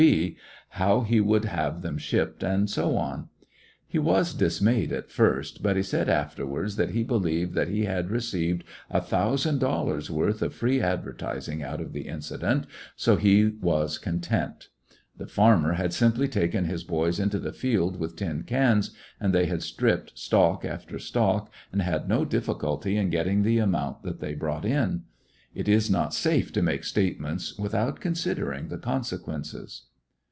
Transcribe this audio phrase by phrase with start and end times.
[0.01, 0.35] B.,
[0.69, 3.29] how he would have them shipped, and so on.
[3.87, 8.09] He was dismayed at first, but he said afterwards that he believed that he had
[8.09, 10.81] received a thousand dollars' worth of 150 'jyiissionarY in tge Great West free
[11.21, 14.69] advertising out of the incident, so lie was content.
[15.17, 19.45] The farmer had simply taken his boys into the fields with tin cans, and they
[19.45, 24.33] had stripped stalk after stalk, and had no difficulty in getting the amount that they
[24.33, 25.03] brought in.
[25.53, 29.83] It is not safe to make statements without considering the consequences.